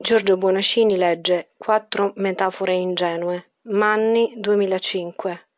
Giorgio 0.00 0.36
Buonacini 0.36 0.96
legge 0.96 1.54
Quattro 1.56 2.12
metafore 2.18 2.72
ingenue, 2.72 3.54
Manni 3.62 4.32
2005 4.36 5.48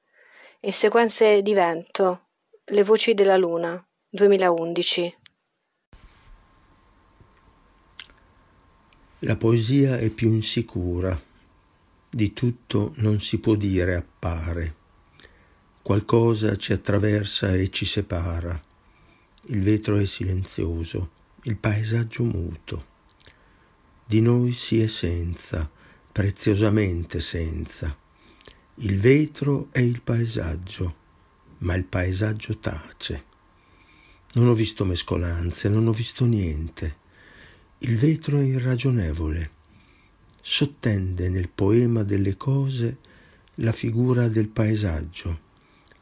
e 0.59 0.73
Sequenze 0.73 1.43
di 1.43 1.53
vento, 1.53 2.29
Le 2.65 2.83
voci 2.83 3.13
della 3.13 3.37
luna 3.37 3.87
2011. 4.09 5.17
La 9.19 9.37
poesia 9.37 9.99
è 9.99 10.09
più 10.09 10.33
insicura, 10.33 11.21
di 12.09 12.33
tutto 12.33 12.95
non 12.97 13.21
si 13.21 13.41
può 13.41 13.55
dire 13.57 13.95
appare, 13.95 14.75
qualcosa 15.83 16.57
ci 16.57 16.73
attraversa 16.73 17.55
e 17.55 17.69
ci 17.69 17.85
separa, 17.85 18.59
il 19.49 19.63
vetro 19.63 19.99
è 19.99 20.07
silenzioso, 20.07 21.11
il 21.43 21.57
paesaggio 21.57 22.23
muto 22.23 22.89
di 24.11 24.21
noi 24.21 24.55
si 24.55 24.81
è 24.81 24.89
senza, 24.89 25.71
preziosamente 26.11 27.21
senza. 27.21 27.97
Il 28.79 28.99
vetro 28.99 29.69
è 29.71 29.79
il 29.79 30.01
paesaggio, 30.01 30.95
ma 31.59 31.77
il 31.77 31.85
paesaggio 31.85 32.59
tace. 32.59 33.25
Non 34.33 34.49
ho 34.49 34.55
visto 34.55 34.85
mescolanze, 34.85 35.69
non 35.69 35.87
ho 35.87 35.93
visto 35.93 36.25
niente. 36.25 36.97
Il 37.79 37.97
vetro 37.99 38.39
è 38.39 38.43
irragionevole. 38.43 39.51
Sottende 40.43 41.29
nel 41.29 41.49
poema 41.49 42.03
delle 42.03 42.37
cose 42.37 42.99
la 43.57 43.71
figura 43.71 44.27
del 44.27 44.49
paesaggio, 44.49 45.39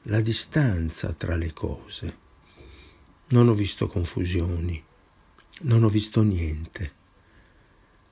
la 0.05 0.23
distanza 0.23 1.13
tra 1.13 1.37
le 1.37 1.53
cose. 1.53 2.17
Non 3.27 3.49
ho 3.49 3.55
visto 3.55 3.87
confusioni, 3.87 4.83
non 5.65 5.85
ho 5.85 5.91
visto 5.91 6.23
niente 6.23 6.97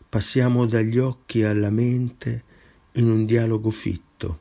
passiamo 0.09 0.67
dagli 0.67 0.99
occhi 0.99 1.43
alla 1.43 1.71
mente 1.71 2.45
in 2.93 3.11
un 3.11 3.27
dialogo 3.27 3.71
fitto, 3.71 4.39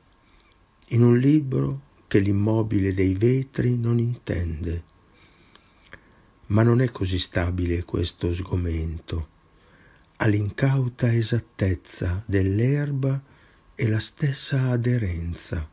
in 0.90 1.02
un 1.02 1.18
libro 1.18 1.82
che 2.08 2.20
l'immobile 2.20 2.94
dei 2.94 3.16
vetri 3.16 3.76
non 3.78 4.00
intende. 4.00 4.84
Ma 6.48 6.62
non 6.62 6.82
è 6.82 6.92
così 6.92 7.18
stabile 7.18 7.84
questo 7.84 8.34
sgomento. 8.34 9.34
All'incauta 10.18 11.14
esattezza 11.14 12.24
dell'erba 12.26 13.22
e 13.74 13.88
la 13.88 14.00
stessa 14.00 14.70
aderenza. 14.70 15.68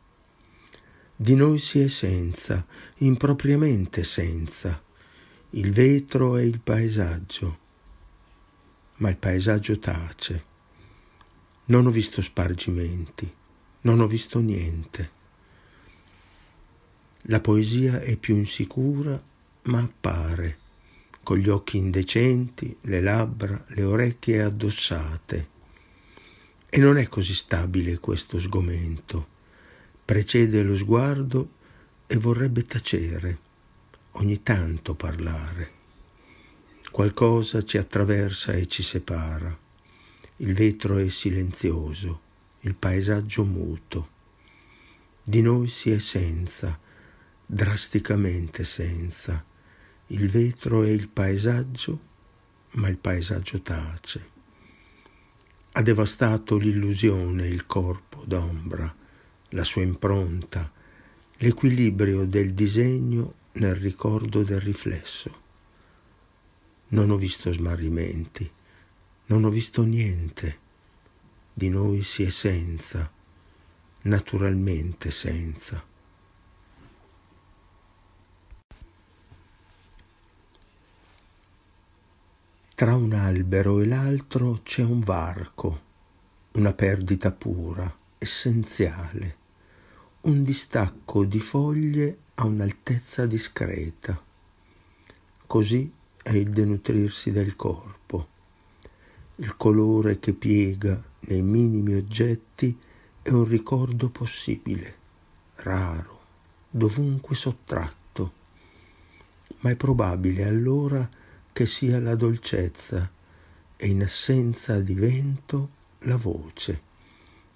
Di 1.15 1.35
noi 1.35 1.59
si 1.59 1.79
è 1.79 1.87
senza, 1.87 2.65
impropriamente 2.97 4.03
senza. 4.03 4.81
Il 5.51 5.71
vetro 5.71 6.37
e 6.37 6.45
il 6.45 6.59
paesaggio 6.59 7.61
ma 8.97 9.09
il 9.09 9.17
paesaggio 9.17 9.79
tace. 9.79 10.43
Non 11.65 11.85
ho 11.85 11.91
visto 11.91 12.21
spargimenti, 12.21 13.31
non 13.81 13.99
ho 13.99 14.07
visto 14.07 14.39
niente. 14.39 15.21
La 17.27 17.39
poesia 17.39 18.01
è 18.01 18.17
più 18.17 18.35
insicura, 18.35 19.21
ma 19.63 19.79
appare, 19.79 20.57
con 21.23 21.37
gli 21.37 21.47
occhi 21.47 21.77
indecenti, 21.77 22.75
le 22.81 23.01
labbra, 23.01 23.63
le 23.69 23.83
orecchie 23.83 24.41
addossate. 24.41 25.47
E 26.69 26.77
non 26.79 26.97
è 26.97 27.07
così 27.07 27.33
stabile 27.33 27.99
questo 27.99 28.39
sgomento. 28.39 29.27
Precede 30.03 30.63
lo 30.63 30.75
sguardo 30.75 31.49
e 32.07 32.17
vorrebbe 32.17 32.65
tacere, 32.65 33.37
ogni 34.11 34.43
tanto 34.43 34.93
parlare. 34.95 35.81
Qualcosa 36.93 37.63
ci 37.63 37.79
attraversa 37.79 38.51
e 38.51 38.67
ci 38.67 38.83
separa. 38.83 39.57
Il 40.35 40.53
vetro 40.53 40.99
è 40.99 41.09
silenzioso, 41.09 42.19
il 42.59 42.75
paesaggio 42.75 43.43
muto. 43.43 44.09
Di 45.23 45.41
noi 45.41 45.69
si 45.69 45.89
è 45.89 45.97
senza, 45.97 46.79
drasticamente 47.43 48.63
senza. 48.63 49.43
Il 50.05 50.29
vetro 50.29 50.83
è 50.83 50.89
il 50.89 51.07
paesaggio, 51.07 51.99
ma 52.73 52.89
il 52.89 52.97
paesaggio 52.97 53.59
tace. 53.61 54.29
Ha 55.71 55.81
devastato 55.81 56.57
l'illusione 56.57 57.47
il 57.47 57.65
corpo 57.65 58.21
d'ombra, 58.23 58.95
la 59.49 59.63
sua 59.63 59.81
impronta, 59.81 60.71
l'equilibrio 61.37 62.25
del 62.25 62.53
disegno 62.53 63.33
nel 63.53 63.73
ricordo 63.73 64.43
del 64.43 64.59
riflesso. 64.59 65.41
Non 66.93 67.09
ho 67.09 67.17
visto 67.17 67.51
smarrimenti, 67.51 68.47
non 69.25 69.45
ho 69.45 69.49
visto 69.49 69.81
niente. 69.81 70.59
Di 71.51 71.67
noi 71.69 72.03
si 72.03 72.21
è 72.21 72.29
senza, 72.29 73.11
naturalmente 74.03 75.09
senza. 75.09 75.83
Tra 82.75 82.95
un 82.95 83.13
albero 83.13 83.79
e 83.79 83.87
l'altro 83.87 84.59
c'è 84.61 84.83
un 84.83 84.99
varco, 84.99 85.81
una 86.51 86.73
perdita 86.73 87.31
pura, 87.31 87.91
essenziale, 88.19 89.37
un 90.21 90.43
distacco 90.43 91.25
di 91.25 91.39
foglie 91.39 92.17
a 92.35 92.45
un'altezza 92.45 93.25
discreta. 93.25 94.23
Così 95.47 96.01
è 96.23 96.31
il 96.31 96.51
denutrirsi 96.51 97.31
del 97.31 97.57
corpo. 97.57 98.27
Il 99.35 99.57
colore 99.57 100.19
che 100.19 100.31
piega 100.31 101.03
nei 101.21 101.41
minimi 101.41 101.95
oggetti 101.95 102.79
è 103.21 103.29
un 103.29 103.43
ricordo 103.43 104.09
possibile, 104.09 104.95
raro, 105.55 106.21
dovunque 106.69 107.35
sottratto, 107.35 108.31
ma 109.59 109.69
è 109.69 109.75
probabile 109.75 110.45
allora 110.45 111.07
che 111.51 111.65
sia 111.65 111.99
la 111.99 112.15
dolcezza 112.15 113.11
e 113.75 113.87
in 113.87 114.01
assenza 114.01 114.79
di 114.79 114.93
vento 114.93 115.69
la 115.99 116.15
voce. 116.15 116.91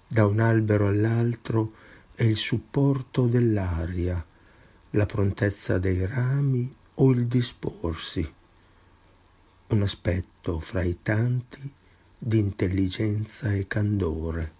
Da 0.06 0.26
un 0.26 0.40
albero 0.40 0.88
all'altro 0.88 1.72
è 2.14 2.24
il 2.24 2.36
supporto 2.36 3.26
dell'aria, 3.26 4.22
la 4.90 5.06
prontezza 5.06 5.78
dei 5.78 6.04
rami 6.04 6.70
o 6.94 7.10
il 7.12 7.26
disporsi 7.26 8.36
un 9.70 9.82
aspetto 9.82 10.60
fra 10.60 10.82
i 10.82 10.98
tanti 11.02 11.70
di 12.18 12.38
intelligenza 12.38 13.52
e 13.52 13.66
candore. 13.66 14.57